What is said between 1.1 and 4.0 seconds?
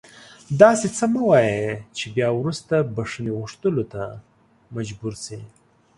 مه وایه چې بیا وروسته بښنې غوښتلو